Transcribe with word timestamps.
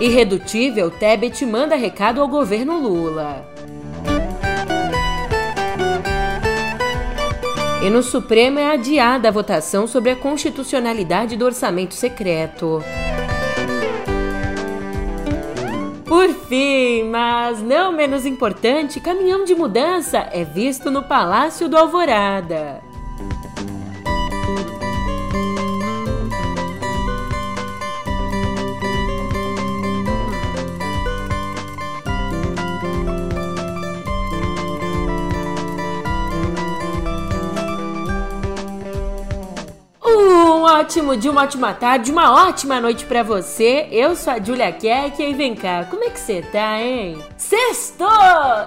Irredutível, 0.00 0.90
Tebet 0.90 1.44
manda 1.44 1.76
recado 1.76 2.22
ao 2.22 2.28
governo 2.28 2.80
Lula. 2.80 3.44
E 7.82 7.90
no 7.90 8.02
Supremo 8.02 8.58
é 8.58 8.72
adiada 8.72 9.28
a 9.28 9.30
votação 9.30 9.86
sobre 9.86 10.10
a 10.10 10.16
constitucionalidade 10.16 11.36
do 11.36 11.44
orçamento 11.44 11.92
secreto. 11.92 12.82
Por 16.06 16.28
fim, 16.48 17.04
mas 17.04 17.62
não 17.62 17.92
menos 17.92 18.24
importante, 18.24 19.00
caminhão 19.00 19.44
de 19.44 19.54
mudança 19.54 20.28
é 20.32 20.44
visto 20.44 20.90
no 20.90 21.02
Palácio 21.02 21.68
do 21.68 21.76
Alvorada. 21.76 22.89
Ótimo 40.90 41.16
dia, 41.16 41.30
uma 41.30 41.44
ótima 41.44 41.72
tarde, 41.72 42.10
uma 42.10 42.48
ótima 42.48 42.80
noite 42.80 43.06
para 43.06 43.22
você. 43.22 43.86
Eu 43.92 44.16
sou 44.16 44.32
a 44.32 44.40
Julia 44.40 44.72
Keck 44.72 45.22
e 45.22 45.32
vem 45.32 45.54
cá, 45.54 45.86
como 45.88 46.02
é 46.02 46.10
que 46.10 46.18
você 46.18 46.42
tá, 46.42 46.80
hein? 46.80 47.16
Sextou! 47.36 48.08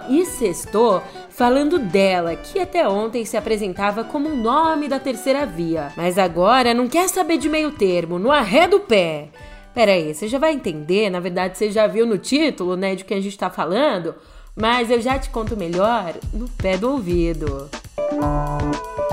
E 0.07 0.25
sextou 0.25 1.03
falando 1.29 1.77
dela, 1.77 2.33
que 2.37 2.59
até 2.59 2.87
ontem 2.87 3.25
se 3.25 3.35
apresentava 3.35 4.05
como 4.05 4.29
um 4.29 4.37
nome 4.37 4.87
da 4.87 5.01
terceira 5.01 5.45
via, 5.45 5.91
mas 5.97 6.17
agora 6.17 6.73
não 6.73 6.87
quer 6.87 7.09
saber 7.09 7.37
de 7.37 7.49
meio 7.49 7.71
termo, 7.71 8.17
no 8.17 8.31
arré 8.31 8.69
do 8.69 8.79
pé. 8.79 9.27
Pera 9.73 9.91
aí, 9.91 10.13
você 10.13 10.29
já 10.29 10.39
vai 10.39 10.53
entender, 10.53 11.09
na 11.09 11.19
verdade 11.19 11.57
você 11.57 11.69
já 11.69 11.87
viu 11.87 12.05
no 12.05 12.17
título, 12.17 12.77
né, 12.77 12.95
de 12.95 13.03
que 13.03 13.13
a 13.13 13.19
gente 13.19 13.37
tá 13.37 13.49
falando, 13.49 14.15
mas 14.55 14.89
eu 14.89 15.01
já 15.01 15.19
te 15.19 15.29
conto 15.29 15.57
melhor 15.57 16.13
no 16.33 16.47
pé 16.47 16.77
do 16.77 16.89
ouvido. 16.89 17.69
Música 18.13 19.12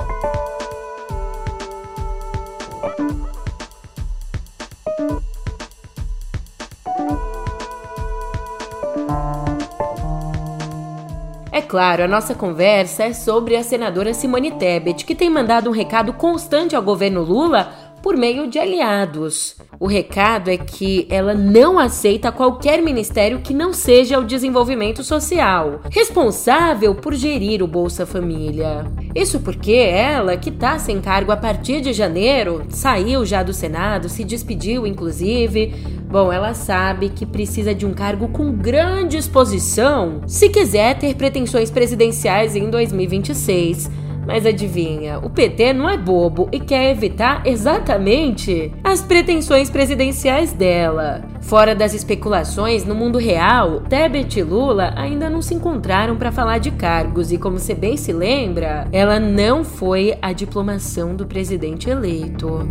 claro, 11.70 12.02
a 12.02 12.08
nossa 12.08 12.34
conversa 12.34 13.04
é 13.04 13.12
sobre 13.12 13.54
a 13.54 13.62
senadora 13.62 14.12
Simone 14.12 14.50
Tebet, 14.50 15.04
que 15.04 15.14
tem 15.14 15.30
mandado 15.30 15.70
um 15.70 15.72
recado 15.72 16.12
constante 16.12 16.74
ao 16.74 16.82
governo 16.82 17.22
Lula 17.22 17.72
por 18.02 18.16
meio 18.16 18.48
de 18.48 18.58
aliados. 18.58 19.56
O 19.78 19.86
recado 19.86 20.50
é 20.50 20.56
que 20.56 21.06
ela 21.08 21.34
não 21.34 21.78
aceita 21.78 22.30
qualquer 22.30 22.82
ministério 22.82 23.40
que 23.40 23.54
não 23.54 23.72
seja 23.72 24.18
o 24.18 24.24
desenvolvimento 24.24 25.02
social, 25.02 25.80
responsável 25.90 26.94
por 26.94 27.14
gerir 27.14 27.62
o 27.62 27.66
Bolsa 27.66 28.04
Família. 28.04 28.84
Isso 29.14 29.40
porque 29.40 29.72
ela, 29.72 30.36
que 30.36 30.50
está 30.50 30.78
sem 30.78 31.00
cargo 31.00 31.32
a 31.32 31.36
partir 31.36 31.80
de 31.80 31.92
janeiro, 31.92 32.64
saiu 32.68 33.24
já 33.24 33.42
do 33.42 33.52
Senado, 33.52 34.08
se 34.08 34.24
despediu 34.24 34.86
inclusive. 34.86 35.74
Bom, 36.10 36.32
ela 36.32 36.54
sabe 36.54 37.08
que 37.08 37.24
precisa 37.24 37.74
de 37.74 37.86
um 37.86 37.94
cargo 37.94 38.28
com 38.28 38.52
grande 38.52 39.16
exposição 39.16 40.22
se 40.26 40.48
quiser 40.48 40.98
ter 40.98 41.14
pretensões 41.14 41.70
presidenciais 41.70 42.56
em 42.56 42.68
2026. 42.68 44.09
Mas 44.30 44.46
adivinha, 44.46 45.18
o 45.18 45.28
PT 45.28 45.72
não 45.72 45.90
é 45.90 45.98
bobo 45.98 46.48
e 46.52 46.60
quer 46.60 46.92
evitar 46.92 47.42
exatamente 47.44 48.72
as 48.84 49.02
pretensões 49.02 49.68
presidenciais 49.68 50.52
dela. 50.52 51.22
Fora 51.40 51.74
das 51.74 51.94
especulações, 51.94 52.84
no 52.84 52.94
mundo 52.94 53.18
real, 53.18 53.80
Tebet 53.80 54.38
e 54.38 54.44
Lula 54.44 54.94
ainda 54.96 55.28
não 55.28 55.42
se 55.42 55.52
encontraram 55.52 56.16
para 56.16 56.30
falar 56.30 56.58
de 56.58 56.70
cargos 56.70 57.32
e, 57.32 57.38
como 57.38 57.58
você 57.58 57.74
bem 57.74 57.96
se 57.96 58.12
lembra, 58.12 58.86
ela 58.92 59.18
não 59.18 59.64
foi 59.64 60.16
a 60.22 60.32
diplomação 60.32 61.16
do 61.16 61.26
presidente 61.26 61.90
eleito. 61.90 62.68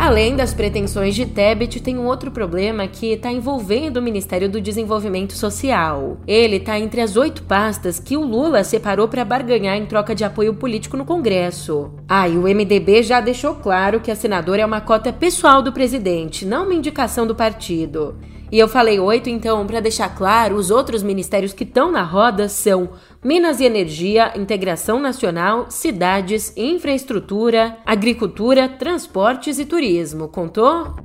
Além 0.00 0.34
das 0.34 0.54
pretensões 0.54 1.14
de 1.14 1.26
Tebet, 1.26 1.78
tem 1.78 1.98
um 1.98 2.06
outro 2.06 2.30
problema 2.30 2.88
que 2.88 3.12
está 3.12 3.30
envolvendo 3.30 3.98
o 3.98 4.02
Ministério 4.02 4.48
do 4.48 4.58
Desenvolvimento 4.58 5.34
Social. 5.34 6.16
Ele 6.26 6.56
está 6.56 6.80
entre 6.80 7.02
as 7.02 7.18
oito 7.18 7.42
pastas 7.42 8.00
que 8.00 8.16
o 8.16 8.24
Lula 8.24 8.64
separou 8.64 9.08
para 9.08 9.26
barganhar 9.26 9.76
em 9.76 9.84
troca 9.84 10.14
de 10.14 10.24
apoio 10.24 10.54
político 10.54 10.96
no 10.96 11.04
Congresso. 11.04 11.92
Ah, 12.08 12.26
e 12.26 12.38
o 12.38 12.44
MDB 12.44 13.02
já 13.02 13.20
deixou 13.20 13.56
claro 13.56 14.00
que 14.00 14.10
a 14.10 14.16
senadora 14.16 14.62
é 14.62 14.66
uma 14.66 14.80
cota 14.80 15.12
pessoal 15.12 15.60
do 15.60 15.70
presidente, 15.70 16.46
não 16.46 16.64
uma 16.64 16.74
indicação 16.74 17.26
do 17.26 17.34
partido. 17.34 18.16
E 18.52 18.58
eu 18.58 18.66
falei 18.66 18.98
oito, 18.98 19.30
então, 19.30 19.64
para 19.64 19.78
deixar 19.78 20.08
claro, 20.08 20.56
os 20.56 20.72
outros 20.72 21.04
ministérios 21.04 21.52
que 21.52 21.62
estão 21.62 21.92
na 21.92 22.02
roda 22.02 22.48
são 22.48 22.90
Minas 23.22 23.60
e 23.60 23.64
Energia, 23.64 24.32
Integração 24.36 24.98
Nacional, 24.98 25.70
Cidades, 25.70 26.52
Infraestrutura, 26.56 27.78
Agricultura, 27.86 28.68
Transportes 28.68 29.60
e 29.60 29.64
Turismo. 29.64 30.26
Contou? 30.26 30.96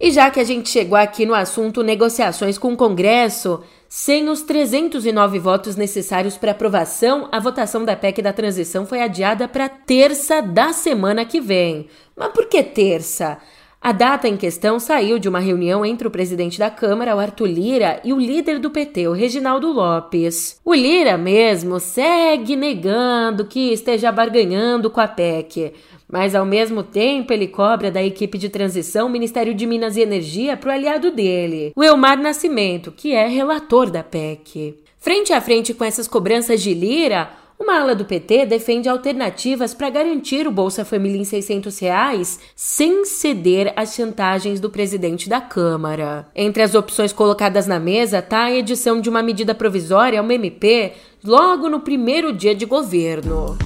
E 0.00 0.10
já 0.10 0.30
que 0.30 0.40
a 0.40 0.44
gente 0.44 0.68
chegou 0.70 0.96
aqui 0.98 1.24
no 1.24 1.34
assunto 1.34 1.84
negociações 1.84 2.58
com 2.58 2.72
o 2.72 2.76
Congresso, 2.76 3.62
sem 3.86 4.28
os 4.28 4.42
309 4.42 5.38
votos 5.38 5.76
necessários 5.76 6.36
para 6.36 6.52
aprovação, 6.52 7.28
a 7.30 7.38
votação 7.38 7.84
da 7.84 7.94
PEC 7.94 8.22
da 8.22 8.32
transição 8.32 8.86
foi 8.86 9.02
adiada 9.02 9.46
para 9.46 9.68
terça 9.68 10.40
da 10.40 10.72
semana 10.72 11.24
que 11.24 11.40
vem. 11.40 11.86
Mas 12.16 12.32
por 12.32 12.46
que 12.46 12.62
terça? 12.62 13.38
A 13.82 13.92
data 13.92 14.28
em 14.28 14.36
questão 14.36 14.78
saiu 14.78 15.18
de 15.18 15.26
uma 15.26 15.38
reunião 15.38 15.86
entre 15.86 16.06
o 16.06 16.10
presidente 16.10 16.58
da 16.58 16.68
Câmara, 16.68 17.16
o 17.16 17.18
Arthur 17.18 17.46
Lira, 17.46 17.98
e 18.04 18.12
o 18.12 18.20
líder 18.20 18.58
do 18.58 18.70
PT, 18.70 19.08
o 19.08 19.12
Reginaldo 19.12 19.72
Lopes. 19.72 20.60
O 20.62 20.74
Lira 20.74 21.16
mesmo 21.16 21.80
segue 21.80 22.56
negando 22.56 23.46
que 23.46 23.72
esteja 23.72 24.12
barganhando 24.12 24.90
com 24.90 25.00
a 25.00 25.08
PEC, 25.08 25.72
mas 26.06 26.34
ao 26.34 26.44
mesmo 26.44 26.82
tempo 26.82 27.32
ele 27.32 27.48
cobra 27.48 27.90
da 27.90 28.02
equipe 28.02 28.36
de 28.36 28.50
transição 28.50 29.08
Ministério 29.08 29.54
de 29.54 29.64
Minas 29.64 29.96
e 29.96 30.02
Energia 30.02 30.58
para 30.58 30.68
o 30.68 30.72
aliado 30.72 31.10
dele, 31.10 31.72
o 31.74 31.82
Elmar 31.82 32.20
Nascimento, 32.20 32.92
que 32.92 33.14
é 33.14 33.26
relator 33.26 33.90
da 33.90 34.02
PEC. 34.02 34.74
Frente 34.98 35.32
a 35.32 35.40
frente 35.40 35.72
com 35.72 35.82
essas 35.82 36.06
cobranças 36.06 36.60
de 36.62 36.74
Lira, 36.74 37.30
uma 37.60 37.78
ala 37.78 37.94
do 37.94 38.06
PT 38.06 38.46
defende 38.46 38.88
alternativas 38.88 39.74
para 39.74 39.90
garantir 39.90 40.48
o 40.48 40.50
Bolsa 40.50 40.82
Família 40.82 41.20
em 41.20 41.24
600 41.24 41.78
reais 41.78 42.40
sem 42.56 43.04
ceder 43.04 43.72
às 43.76 43.94
chantagens 43.94 44.58
do 44.58 44.70
presidente 44.70 45.28
da 45.28 45.42
Câmara. 45.42 46.26
Entre 46.34 46.62
as 46.62 46.74
opções 46.74 47.12
colocadas 47.12 47.66
na 47.66 47.78
mesa 47.78 48.20
está 48.20 48.44
a 48.44 48.52
edição 48.52 48.98
de 48.98 49.10
uma 49.10 49.22
medida 49.22 49.54
provisória, 49.54 50.22
uma 50.22 50.32
MP, 50.32 50.92
logo 51.22 51.68
no 51.68 51.80
primeiro 51.80 52.32
dia 52.32 52.54
de 52.54 52.64
governo. 52.64 53.58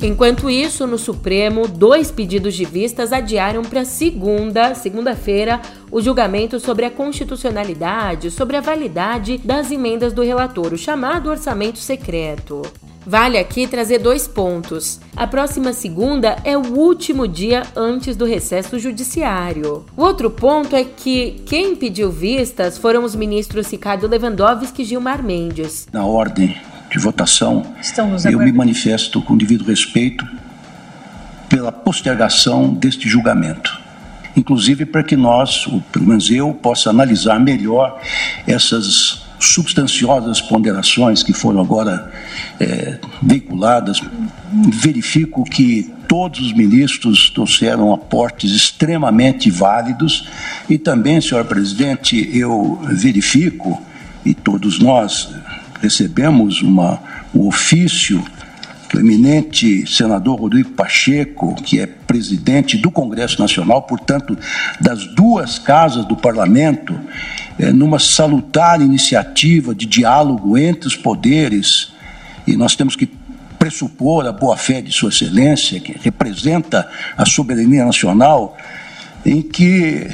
Enquanto 0.00 0.48
isso, 0.48 0.86
no 0.86 0.96
Supremo, 0.96 1.68
dois 1.68 2.10
pedidos 2.10 2.54
de 2.54 2.64
vistas 2.64 3.12
adiaram 3.12 3.62
para 3.62 3.84
segunda, 3.84 4.74
segunda-feira, 4.74 5.60
o 5.90 6.00
julgamento 6.00 6.58
sobre 6.58 6.86
a 6.86 6.90
constitucionalidade, 6.90 8.30
sobre 8.30 8.56
a 8.56 8.62
validade 8.62 9.36
das 9.36 9.70
emendas 9.70 10.14
do 10.14 10.22
relator, 10.22 10.72
o 10.72 10.78
chamado 10.78 11.28
orçamento 11.28 11.78
secreto. 11.78 12.62
Vale 13.06 13.38
aqui 13.38 13.66
trazer 13.66 13.98
dois 13.98 14.28
pontos. 14.28 15.00
A 15.16 15.26
próxima 15.26 15.72
segunda 15.72 16.36
é 16.44 16.56
o 16.56 16.74
último 16.76 17.26
dia 17.26 17.62
antes 17.74 18.16
do 18.16 18.24
recesso 18.24 18.78
judiciário. 18.78 19.84
O 19.96 20.02
outro 20.02 20.30
ponto 20.30 20.76
é 20.76 20.84
que 20.84 21.42
quem 21.46 21.74
pediu 21.74 22.10
vistas 22.10 22.76
foram 22.76 23.04
os 23.04 23.14
ministros 23.14 23.70
Ricardo 23.70 24.06
Lewandowski 24.06 24.82
e 24.82 24.84
Gilmar 24.84 25.22
Mendes. 25.22 25.88
Na 25.92 26.04
ordem 26.04 26.56
de 26.90 26.98
votação, 26.98 27.64
eu 28.30 28.38
me 28.38 28.52
manifesto 28.52 29.22
com 29.22 29.36
devido 29.36 29.64
respeito 29.64 30.26
pela 31.48 31.72
postergação 31.72 32.72
deste 32.72 33.08
julgamento. 33.08 33.78
Inclusive 34.36 34.86
para 34.86 35.02
que 35.02 35.16
nós, 35.16 35.66
pelo 35.90 36.06
menos 36.06 36.30
eu, 36.30 36.52
possa 36.54 36.90
analisar 36.90 37.40
melhor 37.40 38.00
essas 38.46 39.22
substanciosas 39.40 40.40
ponderações 40.40 41.22
que 41.22 41.32
foram 41.32 41.60
agora 41.60 42.12
é, 42.60 42.98
veiculadas, 43.22 44.00
verifico 44.72 45.44
que 45.44 45.90
todos 46.06 46.40
os 46.40 46.52
ministros 46.52 47.30
trouxeram 47.30 47.92
aportes 47.92 48.52
extremamente 48.52 49.50
válidos 49.50 50.28
e 50.68 50.76
também, 50.76 51.20
senhor 51.20 51.44
presidente, 51.44 52.30
eu 52.36 52.78
verifico, 52.82 53.80
e 54.24 54.34
todos 54.34 54.78
nós 54.78 55.28
recebemos 55.80 56.60
uma, 56.62 57.00
um 57.34 57.46
ofício 57.46 58.22
do 58.92 58.98
eminente 58.98 59.86
senador 59.86 60.40
Rodrigo 60.40 60.70
Pacheco, 60.70 61.54
que 61.54 61.78
é 61.78 61.86
presidente 61.86 62.76
do 62.76 62.90
Congresso 62.90 63.40
Nacional, 63.40 63.82
portanto, 63.82 64.36
das 64.80 65.06
duas 65.14 65.58
casas 65.58 66.04
do 66.04 66.16
parlamento, 66.16 66.98
é, 67.60 67.72
numa 67.72 67.98
salutar 67.98 68.80
iniciativa 68.80 69.74
de 69.74 69.84
diálogo 69.84 70.56
entre 70.56 70.88
os 70.88 70.96
poderes, 70.96 71.92
e 72.46 72.56
nós 72.56 72.74
temos 72.74 72.96
que 72.96 73.06
pressupor 73.58 74.26
a 74.26 74.32
boa-fé 74.32 74.80
de 74.80 74.90
Sua 74.90 75.10
Excelência, 75.10 75.78
que 75.78 75.94
representa 76.02 76.88
a 77.14 77.26
soberania 77.26 77.84
nacional, 77.84 78.56
em 79.26 79.42
que 79.42 80.08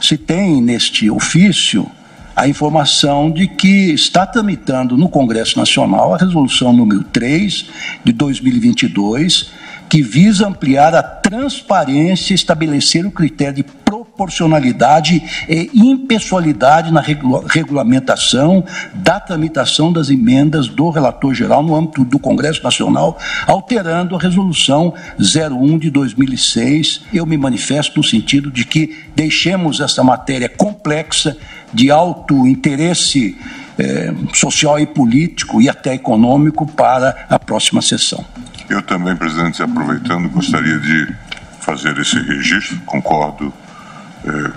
se 0.00 0.16
tem 0.16 0.62
neste 0.62 1.10
ofício 1.10 1.86
a 2.34 2.48
informação 2.48 3.30
de 3.30 3.46
que 3.46 3.92
está 3.92 4.26
tramitando 4.26 4.96
no 4.96 5.10
Congresso 5.10 5.58
Nacional 5.58 6.14
a 6.14 6.16
resolução 6.16 6.72
número 6.72 7.04
3 7.04 7.66
de 8.02 8.12
2022, 8.12 9.50
que 9.86 10.00
visa 10.00 10.48
ampliar 10.48 10.94
a 10.94 11.02
transparência 11.02 12.32
e 12.32 12.34
estabelecer 12.34 13.04
o 13.04 13.10
critério 13.10 13.56
de 13.56 13.62
proporcionalidade 14.14 15.22
e 15.48 15.70
impessoalidade 15.74 16.92
na 16.92 17.02
regulamentação 17.48 18.64
da 18.94 19.18
tramitação 19.18 19.92
das 19.92 20.08
emendas 20.08 20.68
do 20.68 20.88
relator 20.88 21.34
geral 21.34 21.62
no 21.62 21.74
âmbito 21.74 22.04
do 22.04 22.18
Congresso 22.18 22.62
Nacional, 22.62 23.18
alterando 23.46 24.14
a 24.14 24.18
resolução 24.18 24.94
01 25.18 25.78
de 25.78 25.90
2006. 25.90 27.02
Eu 27.12 27.26
me 27.26 27.36
manifesto 27.36 27.98
no 27.98 28.04
sentido 28.04 28.50
de 28.50 28.64
que 28.64 29.04
deixemos 29.16 29.80
essa 29.80 30.02
matéria 30.04 30.48
complexa 30.48 31.36
de 31.72 31.90
alto 31.90 32.46
interesse 32.46 33.36
eh, 33.76 34.14
social 34.32 34.78
e 34.78 34.86
político 34.86 35.60
e 35.60 35.68
até 35.68 35.94
econômico 35.94 36.66
para 36.66 37.26
a 37.28 37.38
próxima 37.38 37.82
sessão. 37.82 38.24
Eu 38.70 38.80
também, 38.82 39.16
presidente, 39.16 39.60
aproveitando, 39.60 40.28
gostaria 40.28 40.78
de 40.78 41.12
fazer 41.60 41.98
esse 41.98 42.18
registro, 42.20 42.78
concordo 42.86 43.52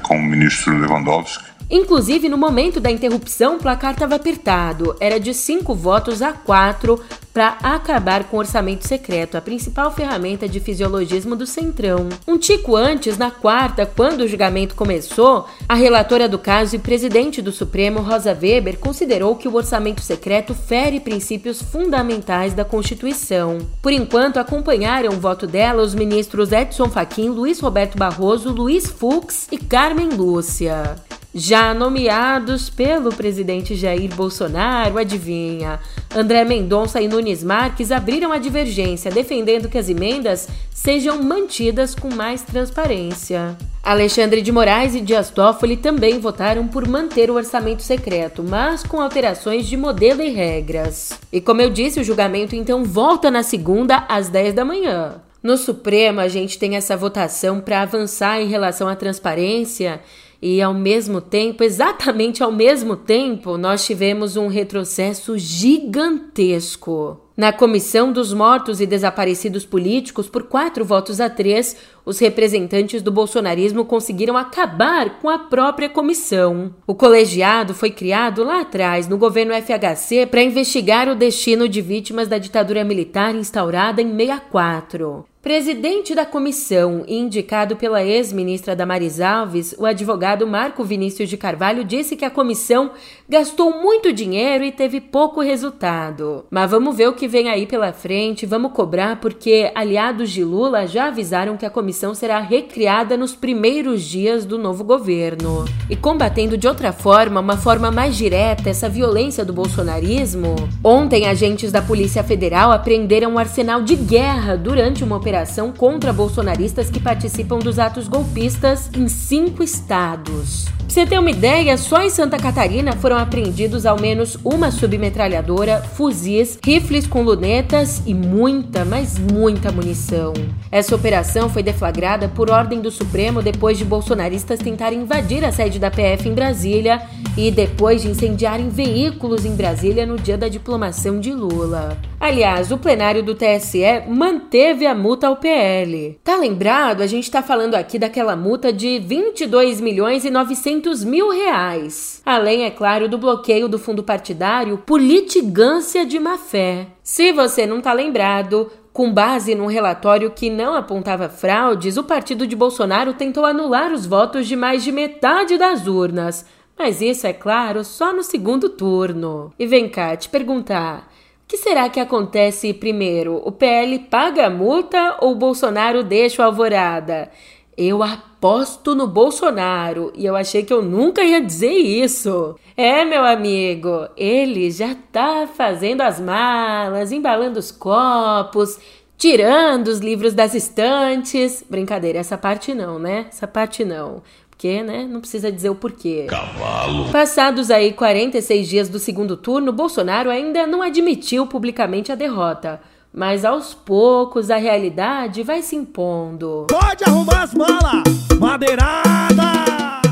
com 0.02 0.18
o 0.18 0.24
ministro 0.24 0.78
Lewandowski. 0.78 1.57
Inclusive, 1.70 2.30
no 2.30 2.38
momento 2.38 2.80
da 2.80 2.90
interrupção, 2.90 3.58
o 3.58 3.60
placar 3.60 3.94
estava 3.94 4.16
apertado. 4.16 4.96
Era 5.00 5.20
de 5.20 5.34
cinco 5.34 5.76
votos 5.76 6.22
a 6.22 6.32
quatro 6.32 7.02
para 7.34 7.58
acabar 7.62 8.24
com 8.24 8.38
o 8.38 8.40
orçamento 8.40 8.88
secreto, 8.88 9.38
a 9.38 9.42
principal 9.42 9.94
ferramenta 9.94 10.50
de 10.50 10.60
fisiologismo 10.60 11.36
do 11.36 11.46
Centrão. 11.46 12.10
Um 12.28 12.36
tico 12.36 12.76
antes, 12.76 13.16
na 13.16 13.30
quarta, 13.30 13.86
quando 13.86 14.22
o 14.22 14.28
julgamento 14.28 14.74
começou, 14.74 15.46
a 15.70 15.76
relatora 15.76 16.28
do 16.28 16.40
caso 16.40 16.76
e 16.76 16.80
presidente 16.80 17.40
do 17.40 17.52
Supremo, 17.52 18.00
Rosa 18.00 18.32
Weber, 18.32 18.80
considerou 18.80 19.36
que 19.36 19.48
o 19.48 19.54
orçamento 19.54 20.02
secreto 20.02 20.56
fere 20.56 21.00
princípios 21.00 21.62
fundamentais 21.62 22.56
da 22.56 22.66
Constituição. 22.66 23.60
Por 23.84 23.92
enquanto, 23.92 24.38
acompanharam 24.38 25.10
o 25.10 25.20
voto 25.20 25.46
dela 25.46 25.84
os 25.84 25.94
ministros 25.94 26.52
Edson 26.52 26.90
Fachin, 26.90 27.30
Luiz 27.30 27.60
Roberto 27.60 28.00
Barroso, 28.00 28.52
Luiz 28.52 28.88
Fux 28.88 29.48
e 29.52 29.60
Carmen 29.60 30.10
Lúcia. 30.10 30.96
Já 31.36 31.74
nomeados 31.74 32.70
pelo 32.70 33.14
presidente 33.14 33.76
Jair 33.76 34.14
Bolsonaro, 34.16 34.98
adivinha? 34.98 35.80
André 36.16 36.44
Mendonça 36.46 37.02
e 37.02 37.08
Nunes 37.08 37.44
Marques 37.44 37.92
abriram 37.92 38.32
a 38.32 38.38
divergência, 38.38 39.12
defendendo 39.12 39.70
que 39.70 39.78
as 39.78 39.90
emendas 39.90 40.48
sejam 40.72 41.22
mantidas 41.22 41.94
com 41.94 42.10
mais 42.10 42.42
transparência. 42.42 43.58
Alexandre 43.84 44.42
de 44.42 44.52
Moraes 44.52 44.96
e 44.96 45.02
Dias 45.02 45.30
Toffoli 45.30 45.78
também 45.78 46.20
votaram 46.20 46.68
por 46.68 46.88
manter 46.88 47.30
o 47.30 47.36
orçamento 47.36 47.84
secreto, 47.84 48.44
mas 48.44 48.84
com 48.84 49.00
alterações 49.00 49.66
de 49.66 49.78
modelo 49.78 50.22
e 50.22 50.30
regras. 50.30 51.12
E 51.32 51.40
como 51.40 51.62
eu 51.62 51.70
disse, 51.70 52.00
o 52.00 52.04
julgamento 52.04 52.56
então 52.56 52.84
volta 52.84 53.30
na 53.30 53.44
segunda 53.44 54.06
às 54.10 54.30
10 54.30 54.54
da 54.54 54.66
manhã. 54.66 55.22
No 55.44 55.56
Supremo, 55.56 56.20
a 56.20 56.28
gente 56.28 56.58
tem 56.58 56.76
essa 56.76 56.98
votação 56.98 57.62
para 57.62 57.82
avançar 57.82 58.42
em 58.42 58.48
relação 58.48 58.88
à 58.88 58.96
transparência 58.96 60.02
e 60.42 60.62
ao 60.62 60.74
mesmo 60.74 61.20
tempo, 61.20 61.64
exatamente 61.64 62.44
ao 62.44 62.52
mesmo 62.52 62.96
tempo, 62.96 63.58
nós 63.58 63.86
tivemos 63.86 64.38
um 64.38 64.48
retrocesso 64.48 65.38
gigantesco. 65.38 67.22
Na 67.38 67.54
Comissão 67.54 68.12
dos 68.12 68.34
Mortos 68.34 68.82
e 68.82 68.88
Desaparecidos 68.88 69.64
Políticos, 69.64 70.28
por 70.28 70.44
quatro 70.44 70.84
votos 70.84 71.22
a 71.22 71.30
três, 71.30 71.78
os 72.04 72.18
representantes 72.18 73.04
do 73.04 73.12
bolsonarismo 73.12 73.86
conseguiram 73.86 74.36
acabar 74.36 75.20
com 75.20 75.30
a 75.30 75.38
própria 75.38 75.88
comissão. 75.88 76.74
O 76.88 76.96
colegiado 76.96 77.76
foi 77.76 77.92
criado 77.92 78.44
lá 78.44 78.62
atrás, 78.62 79.08
no 79.08 79.20
governo 79.20 79.54
FHC, 79.54 80.26
para 80.26 80.42
investigar 80.42 81.08
o 81.08 81.16
destino 81.16 81.70
de 81.70 81.80
vítimas 81.80 82.28
da 82.28 82.40
ditadura 82.40 82.84
militar 82.84 83.36
instaurada 83.36 84.02
em 84.02 84.10
64. 84.10 85.24
Presidente 85.48 86.14
da 86.14 86.26
comissão 86.26 87.06
indicado 87.08 87.78
pela 87.78 88.04
ex-ministra 88.04 88.76
Damaris 88.76 89.22
Alves, 89.22 89.74
o 89.80 89.86
advogado 89.86 90.46
Marco 90.46 90.84
Vinícius 90.84 91.30
de 91.30 91.38
Carvalho 91.38 91.86
disse 91.86 92.18
que 92.18 92.26
a 92.26 92.30
comissão 92.30 92.92
gastou 93.30 93.82
muito 93.82 94.12
dinheiro 94.12 94.66
e 94.66 94.74
teve 94.74 95.00
pouco 95.00 95.40
resultado. 95.40 96.44
Mas 96.52 96.70
vamos 96.70 96.98
ver 96.98 97.08
o 97.08 97.14
que 97.14 97.30
vem 97.30 97.48
aí 97.48 97.66
pela 97.66 97.94
frente, 97.94 98.46
vamos 98.46 98.74
cobrar 98.74 99.22
porque 99.22 99.72
aliados 99.74 100.32
de 100.32 100.44
Lula 100.44 100.86
já 100.86 101.08
avisaram 101.08 101.56
que 101.56 101.66
a 101.66 101.70
comissão 101.70 102.14
será 102.14 102.42
recriada 102.42 103.16
nos 103.16 103.34
primeiros 103.34 104.04
dias 104.04 104.44
do 104.44 104.58
novo 104.58 104.84
governo. 104.84 105.64
E 105.90 105.96
combatendo 105.96 106.58
de 106.58 106.68
outra 106.68 106.92
forma, 106.92 107.40
uma 107.40 107.56
forma 107.56 107.90
mais 107.90 108.18
direta, 108.18 108.70
essa 108.70 108.90
violência 108.90 109.46
do 109.46 109.54
bolsonarismo, 109.54 110.56
ontem 110.84 111.26
agentes 111.26 111.72
da 111.72 111.82
Polícia 111.82 112.22
Federal 112.22 112.70
apreenderam 112.70 113.32
um 113.32 113.40
arsenal 113.40 113.82
de 113.82 113.96
guerra 113.96 114.58
durante 114.58 115.06
uma 115.06 115.16
operação 115.16 115.37
operação 115.38 115.72
contra 115.72 116.12
bolsonaristas 116.12 116.90
que 116.90 117.00
participam 117.00 117.60
dos 117.60 117.78
atos 117.78 118.08
golpistas 118.08 118.90
em 118.98 119.08
cinco 119.08 119.62
estados. 119.62 120.66
Pra 120.66 120.94
você 121.04 121.06
ter 121.06 121.20
uma 121.20 121.30
ideia, 121.30 121.78
só 121.78 122.02
em 122.02 122.10
Santa 122.10 122.38
Catarina 122.38 122.94
foram 122.94 123.18
apreendidos 123.18 123.86
ao 123.86 124.00
menos 124.00 124.38
uma 124.44 124.72
submetralhadora, 124.72 125.82
fuzis, 125.82 126.58
rifles 126.64 127.06
com 127.06 127.22
lunetas 127.22 128.02
e 128.06 128.14
muita, 128.14 128.86
mas 128.86 129.20
muita 129.20 129.72
munição. 129.72 130.34
Essa 130.72 130.96
operação 130.96 131.50
foi 131.50 131.62
deflagrada 131.62 132.30
por 132.30 132.50
ordem 132.50 132.80
do 132.80 132.90
Supremo 132.90 133.42
depois 133.42 133.78
de 133.78 133.84
bolsonaristas 133.84 134.60
tentarem 134.60 135.02
invadir 135.02 135.44
a 135.44 135.52
sede 135.52 135.78
da 135.78 135.92
PF 135.92 136.30
em 136.30 136.34
Brasília 136.34 137.02
e 137.36 137.52
depois 137.52 138.02
de 138.02 138.08
incendiarem 138.08 138.70
veículos 138.70 139.46
em 139.46 139.56
Brasília 139.56 140.06
no 140.06 140.16
dia 140.16 140.38
da 140.38 140.48
diplomação 140.48 141.20
de 141.20 141.34
Lula. 141.34 141.98
Aliás, 142.20 142.72
o 142.72 142.78
plenário 142.78 143.22
do 143.22 143.36
TSE 143.36 144.04
manteve 144.08 144.88
a 144.88 144.96
multa 144.96 145.17
ao 145.26 145.38
PL. 145.38 146.20
Tá 146.24 146.36
lembrado? 146.36 147.02
A 147.02 147.08
gente 147.08 147.32
tá 147.32 147.42
falando 147.42 147.76
aqui 147.76 147.98
daquela 147.98 148.36
multa 148.36 148.72
de 148.72 149.00
22 149.00 149.82
milhões 149.82 150.26
e 150.26 150.30
900 150.30 151.04
mil 151.04 151.30
reais. 151.30 152.22
Além, 152.26 152.64
é 152.64 152.72
claro, 152.72 153.08
do 153.08 153.18
bloqueio 153.18 153.68
do 153.68 153.80
fundo 153.80 154.04
partidário 154.04 154.78
por 154.78 155.02
litigância 155.02 156.06
de 156.06 156.20
má 156.20 156.38
fé. 156.38 156.88
Se 157.02 157.32
você 157.32 157.66
não 157.66 157.82
tá 157.82 157.94
lembrado, 157.94 158.72
com 158.94 159.14
base 159.14 159.54
num 159.54 159.68
relatório 159.68 160.32
que 160.32 160.50
não 160.50 160.74
apontava 160.74 161.30
fraudes, 161.30 161.98
o 161.98 162.04
partido 162.04 162.48
de 162.48 162.56
Bolsonaro 162.56 163.14
tentou 163.14 163.46
anular 163.46 163.94
os 163.94 164.06
votos 164.06 164.48
de 164.48 164.56
mais 164.56 164.84
de 164.84 164.92
metade 164.92 165.58
das 165.58 165.86
urnas. 165.86 166.46
Mas 166.78 167.02
isso, 167.02 167.26
é 167.26 167.34
claro, 167.34 167.84
só 167.84 168.14
no 168.14 168.24
segundo 168.24 168.70
turno. 168.70 169.54
E 169.58 169.66
vem 169.66 169.90
cá 169.90 170.16
te 170.16 170.30
perguntar 170.30 171.08
que 171.48 171.58
será 171.58 171.90
que 171.90 172.00
acontece 172.00 172.74
primeiro? 172.74 173.42
O 173.46 173.52
PL 173.52 174.00
paga 174.00 174.48
a 174.48 174.50
multa 174.50 175.18
ou 175.22 175.32
o 175.32 175.36
Bolsonaro 175.36 176.04
deixa 176.04 176.42
o 176.42 176.46
alvorada? 176.46 177.32
Eu 177.78 178.04
aposto 178.04 178.94
no 178.94 179.08
Bolsonaro 179.08 180.12
e 180.16 180.26
eu 180.26 180.36
achei 180.36 180.64
que 180.64 180.74
eu 180.74 180.82
nunca 180.82 181.24
ia 181.24 181.40
dizer 181.40 181.72
isso. 181.72 182.56
É, 182.76 183.06
meu 183.06 183.24
amigo, 183.24 184.10
ele 184.18 184.70
já 184.72 184.94
tá 185.12 185.48
fazendo 185.48 186.02
as 186.02 186.20
malas, 186.20 187.12
embalando 187.12 187.60
os 187.60 187.72
copos, 187.72 188.78
tirando 189.18 189.88
os 189.88 190.00
livros 190.00 190.34
das 190.34 190.54
estantes. 190.54 191.64
Brincadeira, 191.70 192.20
essa 192.20 192.38
parte 192.38 192.74
não, 192.74 193.00
né? 193.00 193.28
Essa 193.30 193.48
parte 193.48 193.86
não. 193.86 194.22
Porque, 194.58 194.82
né, 194.82 195.08
não 195.08 195.22
precisa 195.22 195.52
dizer 195.52 195.70
o 195.70 195.76
porquê. 195.76 196.26
Cavalo. 196.28 197.12
Passados 197.12 197.70
aí 197.70 197.94
46 197.94 198.68
dias 198.68 198.90
do 198.90 198.98
segundo 198.98 199.38
turno, 199.38 199.72
Bolsonaro 199.72 200.32
ainda 200.32 200.66
não 200.66 200.82
admitiu 200.82 201.46
publicamente 201.46 202.12
a 202.12 202.16
derrota. 202.16 202.82
Mas 203.14 203.46
aos 203.46 203.76
poucos 203.76 204.50
a 204.50 204.58
realidade 204.58 205.44
vai 205.44 205.62
se 205.62 205.76
impondo. 205.76 206.66
Pode 206.68 207.04
arrumar 207.04 207.44
as 207.44 207.54
malas, 207.54 208.04
madeirada! 208.40 210.07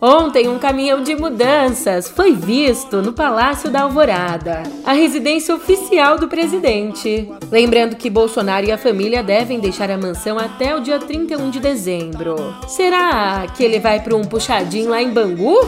Ontem, 0.00 0.48
um 0.48 0.60
caminhão 0.60 1.02
de 1.02 1.16
mudanças 1.16 2.08
foi 2.08 2.32
visto 2.32 3.02
no 3.02 3.12
Palácio 3.12 3.68
da 3.68 3.82
Alvorada, 3.82 4.62
a 4.86 4.92
residência 4.92 5.52
oficial 5.52 6.16
do 6.16 6.28
presidente. 6.28 7.28
Lembrando 7.50 7.96
que 7.96 8.08
Bolsonaro 8.08 8.64
e 8.64 8.70
a 8.70 8.78
família 8.78 9.24
devem 9.24 9.58
deixar 9.58 9.90
a 9.90 9.98
mansão 9.98 10.38
até 10.38 10.76
o 10.76 10.80
dia 10.80 11.00
31 11.00 11.50
de 11.50 11.58
dezembro. 11.58 12.54
Será 12.68 13.44
que 13.48 13.64
ele 13.64 13.80
vai 13.80 13.98
para 13.98 14.14
um 14.14 14.22
puxadinho 14.22 14.90
lá 14.90 15.02
em 15.02 15.12
Bangu? 15.12 15.58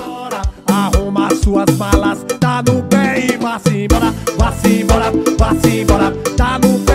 Arruma 0.64 1.28
suas 1.34 1.76
malas, 1.76 2.24
tá 2.38 2.62
no 2.62 2.84
pé 2.84 3.26
e 3.26 3.36
vá-se 3.36 3.82
embora, 3.82 4.14
vá-se 4.36 4.80
embora, 4.80 5.12
vá-se 5.36 5.80
embora, 5.80 6.12
tá 6.36 6.56
no 6.60 6.78
pé 6.78 6.89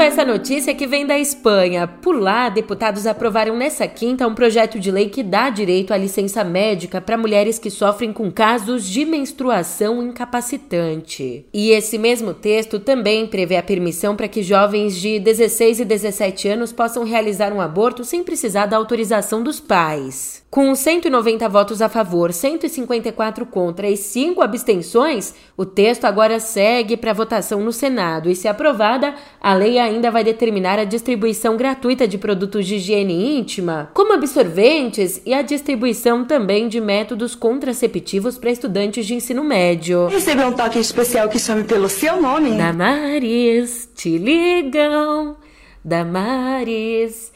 só 0.00 0.04
essa 0.04 0.24
notícia 0.24 0.40
notícia 0.50 0.74
que 0.74 0.86
vem 0.86 1.06
da 1.06 1.18
Espanha. 1.18 1.86
Por 1.86 2.18
lá, 2.18 2.48
deputados 2.48 3.06
aprovaram 3.06 3.56
nessa 3.56 3.86
quinta 3.86 4.26
um 4.26 4.34
projeto 4.34 4.78
de 4.78 4.90
lei 4.90 5.08
que 5.08 5.22
dá 5.22 5.48
direito 5.48 5.92
à 5.92 5.96
licença 5.96 6.42
médica 6.42 7.00
para 7.00 7.18
mulheres 7.18 7.58
que 7.58 7.70
sofrem 7.70 8.12
com 8.12 8.30
casos 8.30 8.84
de 8.84 9.04
menstruação 9.04 10.02
incapacitante. 10.02 11.46
E 11.52 11.70
esse 11.70 11.98
mesmo 11.98 12.34
texto 12.34 12.80
também 12.80 13.26
prevê 13.26 13.56
a 13.56 13.62
permissão 13.62 14.16
para 14.16 14.28
que 14.28 14.42
jovens 14.42 14.96
de 14.96 15.18
16 15.18 15.80
e 15.80 15.84
17 15.84 16.48
anos 16.48 16.72
possam 16.72 17.04
realizar 17.04 17.52
um 17.52 17.60
aborto 17.60 18.02
sem 18.02 18.24
precisar 18.24 18.66
da 18.66 18.76
autorização 18.76 19.42
dos 19.42 19.60
pais. 19.60 20.42
Com 20.50 20.74
190 20.74 21.48
votos 21.48 21.80
a 21.80 21.88
favor, 21.88 22.32
154 22.32 23.46
contra 23.46 23.88
e 23.88 23.96
5 23.96 24.42
abstenções, 24.42 25.32
o 25.56 25.64
texto 25.64 26.06
agora 26.06 26.40
segue 26.40 26.96
para 26.96 27.12
votação 27.12 27.60
no 27.60 27.70
Senado 27.70 28.28
e, 28.28 28.34
se 28.34 28.48
aprovada, 28.48 29.14
a 29.40 29.54
lei 29.54 29.78
ainda 29.78 30.10
vai 30.10 30.24
determinar 30.24 30.76
a 30.76 30.82
distribuição 30.82 31.56
gratuita 31.56 32.08
de 32.08 32.18
produtos 32.18 32.66
de 32.66 32.74
higiene 32.74 33.38
íntima, 33.38 33.92
como 33.94 34.12
absorventes, 34.12 35.22
e 35.24 35.32
a 35.32 35.40
distribuição 35.40 36.24
também 36.24 36.66
de 36.66 36.80
métodos 36.80 37.36
contraceptivos 37.36 38.36
para 38.36 38.50
estudantes 38.50 39.06
de 39.06 39.14
ensino 39.14 39.44
médio. 39.44 40.08
Recebeu 40.08 40.48
um 40.48 40.52
toque 40.52 40.80
especial 40.80 41.28
que 41.28 41.38
chame 41.38 41.62
pelo 41.62 41.88
seu 41.88 42.20
nome? 42.20 42.58
Damares, 42.58 43.88
te 43.94 44.18
ligam. 44.18 45.36
Damares. 45.84 47.30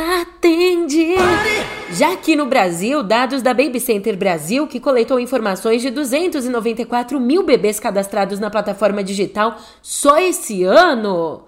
Atende! 0.00 1.14
Já 1.92 2.12
aqui 2.12 2.34
no 2.34 2.46
Brasil, 2.46 3.02
dados 3.02 3.42
da 3.42 3.52
Baby 3.52 3.78
Center 3.78 4.16
Brasil, 4.16 4.66
que 4.66 4.80
coletou 4.80 5.20
informações 5.20 5.82
de 5.82 5.90
294 5.90 7.20
mil 7.20 7.42
bebês 7.42 7.78
cadastrados 7.78 8.38
na 8.38 8.48
plataforma 8.48 9.04
digital 9.04 9.58
só 9.82 10.18
esse 10.18 10.64
ano. 10.64 11.42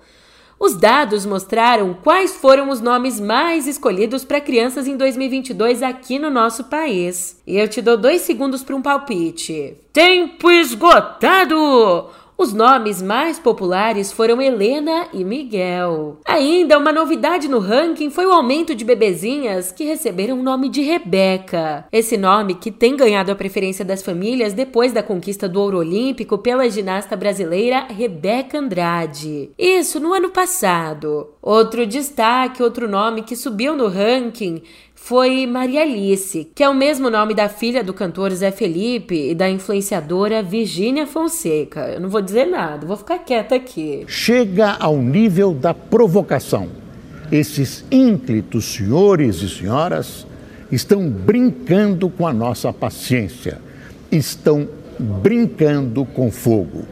Os 0.60 0.76
dados 0.76 1.24
mostraram 1.24 1.92
quais 1.94 2.36
foram 2.36 2.68
os 2.68 2.80
nomes 2.80 3.18
mais 3.18 3.66
escolhidos 3.66 4.24
para 4.24 4.40
crianças 4.40 4.86
em 4.86 4.96
2022 4.96 5.82
aqui 5.82 6.18
no 6.18 6.30
nosso 6.30 6.64
país. 6.64 7.40
E 7.46 7.56
eu 7.56 7.66
te 7.66 7.80
dou 7.80 7.96
dois 7.96 8.22
segundos 8.22 8.62
para 8.62 8.76
um 8.76 8.82
palpite. 8.82 9.76
Tempo 9.92 10.50
esgotado! 10.50 12.10
Os 12.42 12.52
nomes 12.52 13.00
mais 13.00 13.38
populares 13.38 14.10
foram 14.10 14.42
Helena 14.42 15.06
e 15.12 15.22
Miguel. 15.24 16.18
Ainda 16.24 16.76
uma 16.76 16.92
novidade 16.92 17.46
no 17.46 17.60
ranking 17.60 18.10
foi 18.10 18.26
o 18.26 18.32
aumento 18.32 18.74
de 18.74 18.84
bebezinhas 18.84 19.70
que 19.70 19.84
receberam 19.84 20.40
o 20.40 20.42
nome 20.42 20.68
de 20.68 20.82
Rebeca. 20.82 21.86
Esse 21.92 22.16
nome 22.16 22.56
que 22.56 22.72
tem 22.72 22.96
ganhado 22.96 23.30
a 23.30 23.36
preferência 23.36 23.84
das 23.84 24.02
famílias 24.02 24.54
depois 24.54 24.92
da 24.92 25.04
conquista 25.04 25.48
do 25.48 25.60
ouro 25.60 25.78
olímpico 25.78 26.36
pela 26.36 26.68
ginasta 26.68 27.14
brasileira 27.14 27.86
Rebeca 27.88 28.58
Andrade. 28.58 29.52
Isso 29.56 30.00
no 30.00 30.12
ano 30.12 30.30
passado. 30.30 31.28
Outro 31.40 31.86
destaque, 31.86 32.60
outro 32.60 32.88
nome 32.88 33.22
que 33.22 33.36
subiu 33.36 33.76
no 33.76 33.86
ranking 33.86 34.62
foi 35.04 35.48
Maria 35.48 35.82
Alice, 35.82 36.48
que 36.54 36.62
é 36.62 36.68
o 36.68 36.74
mesmo 36.74 37.10
nome 37.10 37.34
da 37.34 37.48
filha 37.48 37.82
do 37.82 37.92
cantor 37.92 38.30
Zé 38.30 38.52
Felipe 38.52 39.30
e 39.30 39.34
da 39.34 39.50
influenciadora 39.50 40.44
Virgínia 40.44 41.08
Fonseca. 41.08 41.88
Eu 41.88 42.00
não 42.00 42.08
vou 42.08 42.22
dizer 42.22 42.44
nada, 42.44 42.86
vou 42.86 42.96
ficar 42.96 43.18
quieta 43.18 43.56
aqui. 43.56 44.04
Chega 44.06 44.76
ao 44.78 44.96
nível 44.96 45.52
da 45.52 45.74
provocação. 45.74 46.68
Esses 47.32 47.84
ínclitos 47.90 48.64
senhores 48.76 49.42
e 49.42 49.48
senhoras 49.48 50.24
estão 50.70 51.10
brincando 51.10 52.08
com 52.08 52.24
a 52.24 52.32
nossa 52.32 52.72
paciência, 52.72 53.58
estão 54.10 54.68
brincando 55.00 56.04
com 56.04 56.30
fogo. 56.30 56.84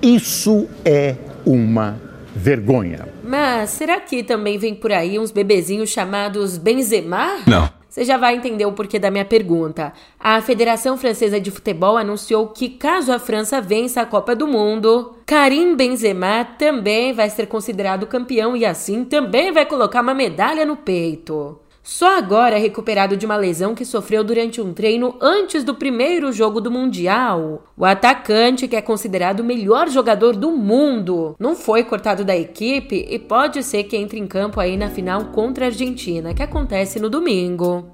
Isso 0.00 0.66
é 0.82 1.14
uma 1.44 2.00
vergonha. 2.34 3.08
Mas 3.22 3.70
será 3.70 4.00
que 4.00 4.22
também 4.22 4.58
vem 4.58 4.74
por 4.74 4.92
aí 4.92 5.18
uns 5.18 5.30
bebezinhos 5.30 5.90
chamados 5.90 6.58
Benzema? 6.58 7.38
Não. 7.46 7.68
Você 7.94 8.04
já 8.04 8.16
vai 8.16 8.34
entender 8.34 8.66
o 8.66 8.72
porquê 8.72 8.98
da 8.98 9.08
minha 9.08 9.24
pergunta. 9.24 9.92
A 10.18 10.40
Federação 10.42 10.96
Francesa 10.96 11.38
de 11.38 11.52
Futebol 11.52 11.96
anunciou 11.96 12.48
que 12.48 12.68
caso 12.70 13.12
a 13.12 13.20
França 13.20 13.60
vença 13.60 14.00
a 14.00 14.06
Copa 14.06 14.34
do 14.34 14.48
Mundo, 14.48 15.14
Karim 15.24 15.76
Benzema 15.76 16.44
também 16.58 17.12
vai 17.12 17.30
ser 17.30 17.46
considerado 17.46 18.08
campeão 18.08 18.56
e 18.56 18.64
assim 18.64 19.04
também 19.04 19.52
vai 19.52 19.64
colocar 19.64 20.00
uma 20.02 20.12
medalha 20.12 20.66
no 20.66 20.76
peito. 20.76 21.56
Só 21.86 22.16
agora 22.16 22.56
recuperado 22.56 23.14
de 23.14 23.26
uma 23.26 23.36
lesão 23.36 23.74
que 23.74 23.84
sofreu 23.84 24.24
durante 24.24 24.58
um 24.58 24.72
treino 24.72 25.18
antes 25.20 25.62
do 25.62 25.74
primeiro 25.74 26.32
jogo 26.32 26.58
do 26.58 26.70
Mundial. 26.70 27.64
O 27.76 27.84
atacante, 27.84 28.66
que 28.66 28.74
é 28.74 28.80
considerado 28.80 29.40
o 29.40 29.44
melhor 29.44 29.90
jogador 29.90 30.34
do 30.34 30.50
mundo, 30.50 31.36
não 31.38 31.54
foi 31.54 31.84
cortado 31.84 32.24
da 32.24 32.34
equipe 32.34 33.06
e 33.06 33.18
pode 33.18 33.62
ser 33.62 33.84
que 33.84 33.98
entre 33.98 34.18
em 34.18 34.26
campo 34.26 34.60
aí 34.60 34.78
na 34.78 34.88
final 34.88 35.26
contra 35.26 35.66
a 35.66 35.68
Argentina, 35.68 36.32
que 36.32 36.42
acontece 36.42 36.98
no 36.98 37.10
domingo. 37.10 37.93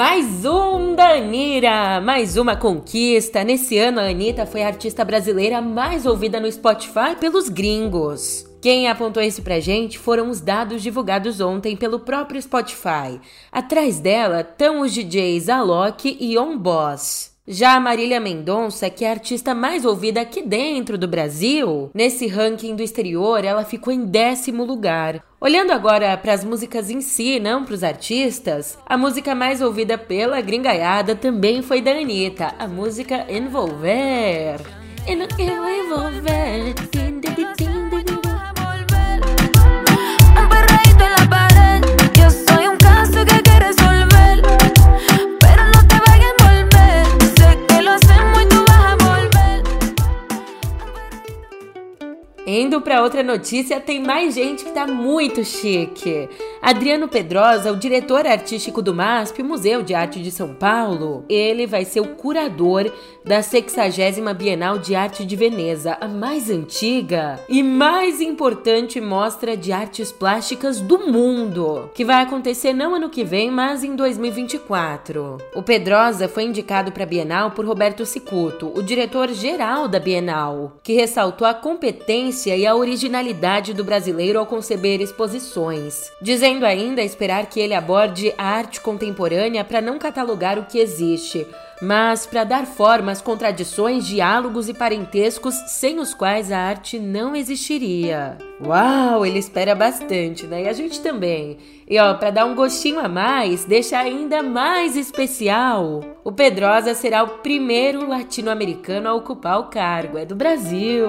Mais 0.00 0.46
um 0.46 0.94
da 0.94 1.10
Anira, 1.10 2.00
mais 2.00 2.38
uma 2.38 2.56
conquista. 2.56 3.44
Nesse 3.44 3.76
ano, 3.76 4.00
a 4.00 4.04
Anitta 4.04 4.46
foi 4.46 4.62
a 4.62 4.68
artista 4.68 5.04
brasileira 5.04 5.60
mais 5.60 6.06
ouvida 6.06 6.40
no 6.40 6.50
Spotify 6.50 7.14
pelos 7.20 7.50
gringos. 7.50 8.46
Quem 8.62 8.88
apontou 8.88 9.22
isso 9.22 9.42
pra 9.42 9.60
gente 9.60 9.98
foram 9.98 10.30
os 10.30 10.40
dados 10.40 10.82
divulgados 10.82 11.38
ontem 11.38 11.76
pelo 11.76 12.00
próprio 12.00 12.40
Spotify. 12.40 13.20
Atrás 13.52 14.00
dela 14.00 14.40
estão 14.40 14.80
os 14.80 14.90
DJs 14.90 15.50
Alok 15.50 16.16
e 16.18 16.38
On 16.38 16.56
Boss. 16.56 17.29
Já 17.52 17.74
a 17.74 17.80
Marília 17.80 18.20
Mendonça, 18.20 18.88
que 18.88 19.04
é 19.04 19.08
a 19.08 19.10
artista 19.10 19.56
mais 19.56 19.84
ouvida 19.84 20.20
aqui 20.20 20.40
dentro 20.40 20.96
do 20.96 21.08
Brasil, 21.08 21.90
nesse 21.92 22.28
ranking 22.28 22.76
do 22.76 22.82
exterior, 22.82 23.44
ela 23.44 23.64
ficou 23.64 23.92
em 23.92 24.06
décimo 24.06 24.64
lugar. 24.64 25.20
Olhando 25.40 25.72
agora 25.72 26.16
para 26.16 26.32
as 26.32 26.44
músicas 26.44 26.90
em 26.90 27.00
si, 27.00 27.40
não 27.40 27.64
para 27.64 27.74
os 27.74 27.82
artistas, 27.82 28.78
a 28.86 28.96
música 28.96 29.34
mais 29.34 29.60
ouvida 29.60 29.98
pela 29.98 30.40
gringaiada 30.40 31.16
também 31.16 31.60
foi 31.60 31.80
da 31.80 31.90
Anitta, 31.90 32.54
a 32.56 32.68
música 32.68 33.26
Envolver. 33.28 34.60
Envolver. 35.08 36.70
Indo 52.46 52.80
para 52.80 53.02
outra 53.02 53.22
notícia, 53.22 53.80
tem 53.80 54.02
mais 54.02 54.34
gente 54.34 54.64
que 54.64 54.72
tá 54.72 54.86
muito 54.86 55.44
chique. 55.44 56.28
Adriano 56.62 57.08
Pedrosa, 57.08 57.72
o 57.72 57.76
diretor 57.76 58.26
artístico 58.26 58.82
do 58.82 58.94
MASP, 58.94 59.42
Museu 59.42 59.82
de 59.82 59.94
Arte 59.94 60.20
de 60.20 60.30
São 60.30 60.54
Paulo, 60.54 61.24
ele 61.26 61.66
vai 61.66 61.86
ser 61.86 62.00
o 62.00 62.08
curador 62.08 62.92
da 63.24 63.40
60 63.40 64.34
Bienal 64.34 64.78
de 64.78 64.94
Arte 64.94 65.24
de 65.24 65.36
Veneza, 65.36 65.96
a 65.98 66.06
mais 66.06 66.50
antiga 66.50 67.40
e 67.48 67.62
mais 67.62 68.20
importante 68.20 69.00
mostra 69.00 69.56
de 69.56 69.72
artes 69.72 70.12
plásticas 70.12 70.80
do 70.80 70.98
mundo, 71.10 71.88
que 71.94 72.04
vai 72.04 72.22
acontecer 72.22 72.74
não 72.74 72.94
ano 72.94 73.08
que 73.08 73.24
vem, 73.24 73.50
mas 73.50 73.82
em 73.82 73.96
2024. 73.96 75.38
O 75.54 75.62
Pedrosa 75.62 76.28
foi 76.28 76.44
indicado 76.44 76.92
para 76.92 77.04
a 77.04 77.06
Bienal 77.06 77.52
por 77.52 77.64
Roberto 77.64 78.04
Cicuto, 78.04 78.70
o 78.76 78.82
diretor 78.82 79.30
geral 79.30 79.88
da 79.88 79.98
Bienal, 79.98 80.78
que 80.82 80.92
ressaltou 80.92 81.46
a 81.46 81.54
competência 81.54 82.54
e 82.54 82.66
a 82.66 82.76
originalidade 82.76 83.72
do 83.72 83.82
brasileiro 83.82 84.38
ao 84.38 84.46
conceber 84.46 85.00
exposições, 85.00 86.12
dizendo 86.20 86.49
ainda 86.64 87.02
esperar 87.02 87.46
que 87.46 87.60
ele 87.60 87.74
aborde 87.74 88.34
a 88.36 88.44
arte 88.44 88.80
contemporânea 88.80 89.64
para 89.64 89.80
não 89.80 89.98
catalogar 89.98 90.58
o 90.58 90.64
que 90.64 90.78
existe, 90.78 91.46
mas 91.80 92.26
para 92.26 92.44
dar 92.44 92.66
forma 92.66 93.10
às 93.10 93.22
contradições, 93.22 94.06
diálogos 94.06 94.68
e 94.68 94.74
parentescos 94.74 95.54
sem 95.68 95.98
os 95.98 96.12
quais 96.12 96.52
a 96.52 96.58
arte 96.58 96.98
não 96.98 97.34
existiria. 97.34 98.36
Uau, 98.62 99.24
ele 99.24 99.38
espera 99.38 99.74
bastante, 99.74 100.46
né? 100.46 100.64
E 100.64 100.68
a 100.68 100.72
gente 100.72 101.00
também. 101.00 101.56
E 101.88 101.98
ó, 101.98 102.14
para 102.14 102.30
dar 102.30 102.44
um 102.44 102.54
gostinho 102.54 103.00
a 103.00 103.08
mais, 103.08 103.64
deixa 103.64 103.98
ainda 103.98 104.42
mais 104.42 104.96
especial. 104.96 106.00
O 106.22 106.30
Pedrosa 106.30 106.94
será 106.94 107.22
o 107.22 107.38
primeiro 107.38 108.08
latino-americano 108.08 109.08
a 109.08 109.14
ocupar 109.14 109.58
o 109.58 109.64
cargo, 109.64 110.18
é 110.18 110.24
do 110.24 110.36
Brasil. 110.36 111.08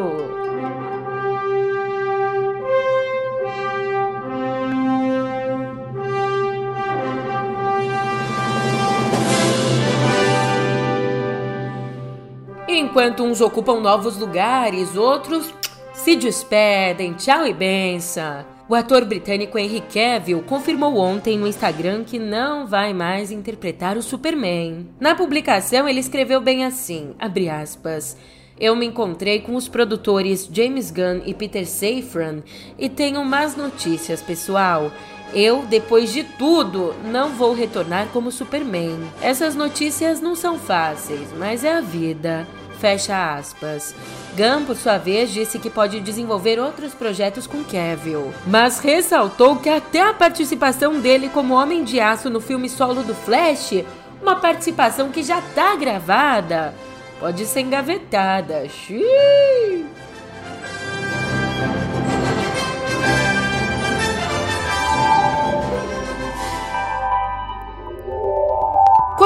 Enquanto 12.73 13.23
uns 13.23 13.41
ocupam 13.41 13.81
novos 13.81 14.17
lugares, 14.17 14.95
outros 14.95 15.53
se 15.93 16.15
despedem. 16.15 17.13
Tchau 17.13 17.45
e 17.45 17.53
benção. 17.53 18.45
O 18.69 18.73
ator 18.73 19.03
britânico 19.03 19.59
Henry 19.59 19.81
Cavill 19.81 20.41
confirmou 20.43 20.95
ontem 20.95 21.37
no 21.37 21.45
Instagram 21.45 22.05
que 22.05 22.17
não 22.17 22.65
vai 22.65 22.93
mais 22.93 23.29
interpretar 23.29 23.97
o 23.97 24.01
Superman. 24.01 24.87
Na 25.01 25.13
publicação, 25.13 25.85
ele 25.85 25.99
escreveu 25.99 26.39
bem 26.39 26.63
assim, 26.63 27.13
aspas, 27.51 28.15
eu 28.57 28.73
me 28.73 28.85
encontrei 28.85 29.41
com 29.41 29.55
os 29.55 29.67
produtores 29.67 30.47
James 30.49 30.91
Gunn 30.91 31.23
e 31.25 31.33
Peter 31.33 31.67
Safran 31.67 32.43
e 32.79 32.87
tenho 32.87 33.25
más 33.25 33.57
notícias, 33.57 34.21
pessoal. 34.21 34.91
Eu, 35.33 35.63
depois 35.63 36.11
de 36.11 36.23
tudo, 36.23 36.93
não 37.05 37.29
vou 37.29 37.53
retornar 37.53 38.07
como 38.07 38.31
Superman. 38.31 38.99
Essas 39.21 39.55
notícias 39.55 40.19
não 40.19 40.35
são 40.35 40.59
fáceis, 40.59 41.29
mas 41.37 41.63
é 41.63 41.73
a 41.73 41.81
vida. 41.81 42.47
Fecha 42.79 43.35
aspas. 43.35 43.95
Gunn, 44.35 44.65
por 44.65 44.75
sua 44.75 44.97
vez, 44.97 45.31
disse 45.31 45.59
que 45.59 45.69
pode 45.69 45.99
desenvolver 45.99 46.59
outros 46.59 46.93
projetos 46.93 47.45
com 47.45 47.63
Cavill, 47.63 48.33
mas 48.47 48.79
ressaltou 48.79 49.57
que 49.57 49.69
até 49.69 50.01
a 50.01 50.13
participação 50.13 50.99
dele 50.99 51.29
como 51.29 51.53
Homem 51.53 51.83
de 51.83 51.99
Aço 51.99 52.29
no 52.29 52.41
filme 52.41 52.67
solo 52.67 53.03
do 53.03 53.13
Flash, 53.13 53.83
uma 54.21 54.35
participação 54.37 55.11
que 55.11 55.21
já 55.21 55.39
está 55.39 55.75
gravada, 55.75 56.73
pode 57.19 57.45
ser 57.45 57.61
engavetada. 57.61 58.67
Xiii. 58.67 59.85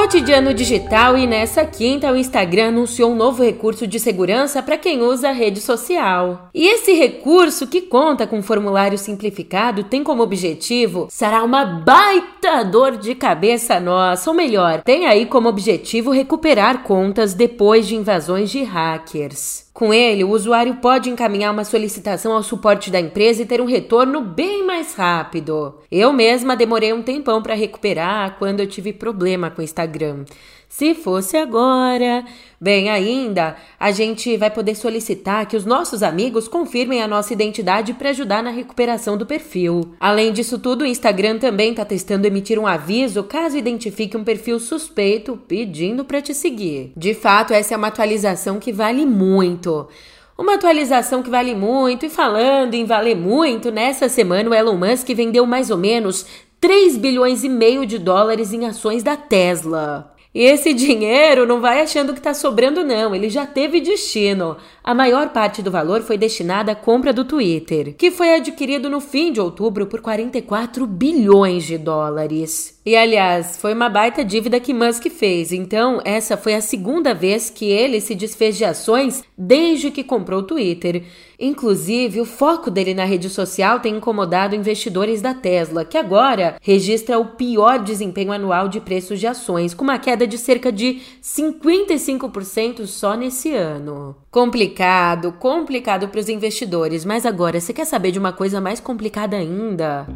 Cotidiano 0.06 0.54
Digital 0.54 1.18
e 1.18 1.26
nessa 1.26 1.64
quinta 1.64 2.12
o 2.12 2.16
Instagram 2.16 2.68
anunciou 2.68 3.10
um 3.10 3.16
novo 3.16 3.42
recurso 3.42 3.88
de 3.88 3.98
segurança 3.98 4.62
para 4.62 4.78
quem 4.78 5.02
usa 5.02 5.30
a 5.30 5.32
rede 5.32 5.60
social. 5.60 6.48
E 6.54 6.64
esse 6.68 6.92
recurso, 6.92 7.66
que 7.66 7.80
conta 7.82 8.24
com 8.24 8.38
um 8.38 8.42
formulário 8.42 8.96
simplificado, 8.96 9.82
tem 9.82 10.04
como 10.04 10.22
objetivo 10.22 11.08
será 11.10 11.42
uma 11.42 11.64
baita 11.64 12.62
dor 12.62 12.98
de 12.98 13.16
cabeça 13.16 13.80
nossa, 13.80 14.30
ou 14.30 14.36
melhor, 14.36 14.80
tem 14.82 15.06
aí 15.06 15.26
como 15.26 15.48
objetivo 15.48 16.12
recuperar 16.12 16.84
contas 16.84 17.34
depois 17.34 17.88
de 17.88 17.96
invasões 17.96 18.48
de 18.48 18.62
hackers. 18.62 19.65
Com 19.76 19.92
ele, 19.92 20.24
o 20.24 20.30
usuário 20.30 20.76
pode 20.76 21.10
encaminhar 21.10 21.52
uma 21.52 21.62
solicitação 21.62 22.32
ao 22.32 22.42
suporte 22.42 22.90
da 22.90 22.98
empresa 22.98 23.42
e 23.42 23.44
ter 23.44 23.60
um 23.60 23.66
retorno 23.66 24.22
bem 24.22 24.64
mais 24.64 24.94
rápido. 24.94 25.74
Eu 25.92 26.14
mesma 26.14 26.56
demorei 26.56 26.94
um 26.94 27.02
tempão 27.02 27.42
para 27.42 27.52
recuperar 27.52 28.38
quando 28.38 28.60
eu 28.60 28.66
tive 28.66 28.94
problema 28.94 29.50
com 29.50 29.60
o 29.60 29.64
Instagram. 29.64 30.24
Se 30.68 30.94
fosse 30.94 31.36
agora. 31.36 32.24
Bem, 32.60 32.90
ainda, 32.90 33.56
a 33.78 33.92
gente 33.92 34.36
vai 34.36 34.50
poder 34.50 34.74
solicitar 34.74 35.46
que 35.46 35.56
os 35.56 35.64
nossos 35.64 36.02
amigos 36.02 36.48
confirmem 36.48 37.02
a 37.02 37.08
nossa 37.08 37.32
identidade 37.32 37.94
para 37.94 38.10
ajudar 38.10 38.42
na 38.42 38.50
recuperação 38.50 39.16
do 39.16 39.24
perfil. 39.24 39.94
Além 40.00 40.32
disso 40.32 40.58
tudo, 40.58 40.82
o 40.82 40.86
Instagram 40.86 41.38
também 41.38 41.70
está 41.70 41.84
testando 41.84 42.26
emitir 42.26 42.58
um 42.58 42.66
aviso 42.66 43.22
caso 43.22 43.56
identifique 43.56 44.16
um 44.16 44.24
perfil 44.24 44.58
suspeito 44.58 45.36
pedindo 45.48 46.04
para 46.04 46.20
te 46.20 46.34
seguir. 46.34 46.92
De 46.96 47.14
fato, 47.14 47.52
essa 47.52 47.74
é 47.74 47.76
uma 47.76 47.88
atualização 47.88 48.58
que 48.58 48.72
vale 48.72 49.06
muito. 49.06 49.88
Uma 50.36 50.54
atualização 50.54 51.22
que 51.22 51.30
vale 51.30 51.54
muito, 51.54 52.04
e 52.04 52.10
falando 52.10 52.74
em 52.74 52.84
valer 52.84 53.16
muito, 53.16 53.70
nessa 53.70 54.06
semana 54.08 54.50
o 54.50 54.54
Elon 54.54 54.76
Musk 54.76 55.08
vendeu 55.14 55.46
mais 55.46 55.70
ou 55.70 55.78
menos 55.78 56.26
3 56.60 56.98
bilhões 56.98 57.44
e 57.44 57.48
meio 57.48 57.86
de 57.86 57.98
dólares 57.98 58.52
em 58.52 58.66
ações 58.66 59.02
da 59.02 59.16
Tesla. 59.16 60.15
E 60.36 60.42
esse 60.44 60.74
dinheiro 60.74 61.46
não 61.46 61.62
vai 61.62 61.80
achando 61.80 62.12
que 62.12 62.18
está 62.18 62.34
sobrando, 62.34 62.84
não. 62.84 63.14
Ele 63.14 63.30
já 63.30 63.46
teve 63.46 63.80
destino. 63.80 64.58
A 64.84 64.92
maior 64.92 65.30
parte 65.30 65.62
do 65.62 65.70
valor 65.70 66.02
foi 66.02 66.18
destinada 66.18 66.72
à 66.72 66.74
compra 66.74 67.10
do 67.10 67.24
Twitter, 67.24 67.94
que 67.96 68.10
foi 68.10 68.34
adquirido 68.34 68.90
no 68.90 69.00
fim 69.00 69.32
de 69.32 69.40
outubro 69.40 69.86
por 69.86 70.02
44 70.02 70.86
bilhões 70.86 71.64
de 71.64 71.78
dólares. 71.78 72.75
E 72.86 72.94
aliás, 72.94 73.56
foi 73.56 73.74
uma 73.74 73.88
baita 73.88 74.24
dívida 74.24 74.60
que 74.60 74.72
Musk 74.72 75.08
fez, 75.10 75.50
então 75.50 76.00
essa 76.04 76.36
foi 76.36 76.54
a 76.54 76.60
segunda 76.60 77.12
vez 77.12 77.50
que 77.50 77.64
ele 77.64 78.00
se 78.00 78.14
desfez 78.14 78.56
de 78.56 78.64
ações 78.64 79.24
desde 79.36 79.90
que 79.90 80.04
comprou 80.04 80.38
o 80.38 80.44
Twitter. 80.44 81.02
Inclusive, 81.36 82.20
o 82.20 82.24
foco 82.24 82.70
dele 82.70 82.94
na 82.94 83.04
rede 83.04 83.28
social 83.28 83.80
tem 83.80 83.96
incomodado 83.96 84.54
investidores 84.54 85.20
da 85.20 85.34
Tesla, 85.34 85.84
que 85.84 85.98
agora 85.98 86.58
registra 86.62 87.18
o 87.18 87.34
pior 87.34 87.80
desempenho 87.80 88.30
anual 88.30 88.68
de 88.68 88.80
preços 88.80 89.18
de 89.18 89.26
ações, 89.26 89.74
com 89.74 89.82
uma 89.82 89.98
queda 89.98 90.24
de 90.24 90.38
cerca 90.38 90.70
de 90.70 91.00
55% 91.20 92.86
só 92.86 93.16
nesse 93.16 93.52
ano. 93.52 94.14
Complicado, 94.30 95.32
complicado 95.32 96.06
para 96.06 96.20
os 96.20 96.28
investidores, 96.28 97.04
mas 97.04 97.26
agora 97.26 97.60
você 97.60 97.72
quer 97.72 97.84
saber 97.84 98.12
de 98.12 98.18
uma 98.20 98.32
coisa 98.32 98.60
mais 98.60 98.78
complicada 98.78 99.36
ainda? 99.36 100.06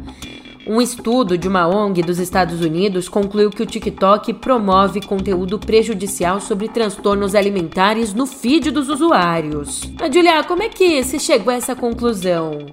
Um 0.65 0.79
estudo 0.79 1.37
de 1.37 1.47
uma 1.47 1.67
ONG 1.67 2.03
dos 2.03 2.19
Estados 2.19 2.61
Unidos 2.61 3.09
concluiu 3.09 3.49
que 3.49 3.63
o 3.63 3.65
TikTok 3.65 4.33
promove 4.33 5.01
conteúdo 5.01 5.57
prejudicial 5.57 6.39
sobre 6.39 6.69
transtornos 6.69 7.33
alimentares 7.33 8.13
no 8.13 8.27
feed 8.27 8.69
dos 8.69 8.87
usuários. 8.87 9.91
Mas, 9.99 10.13
Julia, 10.13 10.43
como 10.43 10.61
é 10.61 10.69
que 10.69 11.03
se 11.03 11.19
chegou 11.19 11.51
a 11.51 11.57
essa 11.57 11.75
conclusão? 11.75 12.67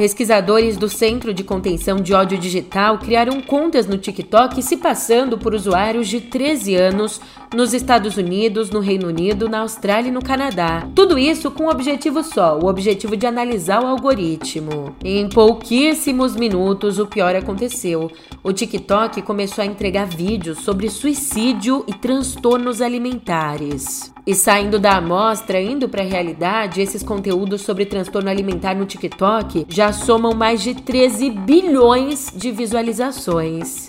Pesquisadores 0.00 0.78
do 0.78 0.88
Centro 0.88 1.34
de 1.34 1.44
Contenção 1.44 1.96
de 1.96 2.14
Ódio 2.14 2.38
Digital 2.38 2.96
criaram 2.96 3.38
contas 3.42 3.86
no 3.86 3.98
TikTok 3.98 4.62
se 4.62 4.78
passando 4.78 5.36
por 5.36 5.52
usuários 5.52 6.08
de 6.08 6.22
13 6.22 6.74
anos 6.74 7.20
nos 7.54 7.74
Estados 7.74 8.16
Unidos, 8.16 8.70
no 8.70 8.80
Reino 8.80 9.08
Unido, 9.08 9.46
na 9.46 9.60
Austrália 9.60 10.08
e 10.08 10.10
no 10.10 10.22
Canadá. 10.22 10.88
Tudo 10.94 11.18
isso 11.18 11.50
com 11.50 11.64
um 11.64 11.68
objetivo 11.68 12.24
só, 12.24 12.58
o 12.58 12.66
objetivo 12.66 13.14
de 13.14 13.26
analisar 13.26 13.82
o 13.82 13.86
algoritmo. 13.86 14.96
Em 15.04 15.28
pouquíssimos 15.28 16.34
minutos, 16.34 16.98
o 16.98 17.06
pior 17.06 17.36
aconteceu. 17.36 18.10
O 18.42 18.54
TikTok 18.54 19.20
começou 19.20 19.60
a 19.60 19.66
entregar 19.66 20.06
vídeos 20.06 20.60
sobre 20.60 20.88
suicídio 20.88 21.84
e 21.86 21.92
transtornos 21.92 22.80
alimentares. 22.80 24.10
E 24.30 24.34
saindo 24.36 24.78
da 24.78 24.98
amostra, 24.98 25.60
indo 25.60 25.88
para 25.88 26.02
a 26.02 26.06
realidade, 26.06 26.80
esses 26.80 27.02
conteúdos 27.02 27.62
sobre 27.62 27.84
transtorno 27.84 28.30
alimentar 28.30 28.76
no 28.76 28.86
TikTok 28.86 29.66
já 29.68 29.92
somam 29.92 30.32
mais 30.34 30.62
de 30.62 30.72
13 30.72 31.30
bilhões 31.30 32.32
de 32.36 32.52
visualizações. 32.52 33.88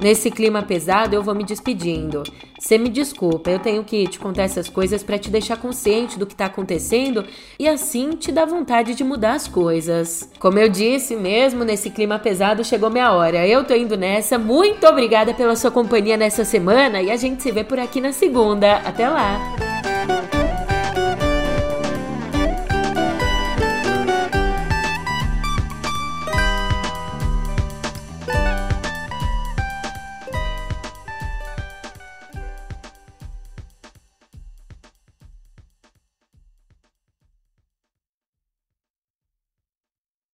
Nesse 0.00 0.30
clima 0.30 0.62
pesado, 0.62 1.14
eu 1.14 1.22
vou 1.22 1.34
me 1.34 1.44
despedindo. 1.44 2.22
Você 2.58 2.78
me 2.78 2.88
desculpa, 2.88 3.50
eu 3.50 3.58
tenho 3.58 3.84
que 3.84 4.06
te 4.06 4.18
contar 4.18 4.44
essas 4.44 4.68
coisas 4.68 5.02
para 5.02 5.18
te 5.18 5.30
deixar 5.30 5.56
consciente 5.56 6.18
do 6.18 6.26
que 6.26 6.34
tá 6.34 6.46
acontecendo 6.46 7.24
e 7.58 7.68
assim 7.68 8.10
te 8.10 8.32
dar 8.32 8.44
vontade 8.44 8.94
de 8.94 9.04
mudar 9.04 9.34
as 9.34 9.48
coisas. 9.48 10.30
Como 10.38 10.58
eu 10.58 10.68
disse, 10.68 11.16
mesmo 11.16 11.64
nesse 11.64 11.90
clima 11.90 12.18
pesado, 12.18 12.64
chegou 12.64 12.90
minha 12.90 13.12
hora. 13.12 13.46
Eu 13.46 13.64
tô 13.64 13.74
indo 13.74 13.96
nessa. 13.96 14.38
Muito 14.38 14.86
obrigada 14.86 15.34
pela 15.34 15.56
sua 15.56 15.70
companhia 15.70 16.16
nessa 16.16 16.44
semana 16.44 17.02
e 17.02 17.10
a 17.10 17.16
gente 17.16 17.42
se 17.42 17.52
vê 17.52 17.64
por 17.64 17.78
aqui 17.78 18.00
na 18.00 18.12
segunda. 18.12 18.76
Até 18.76 19.08
lá! 19.08 19.73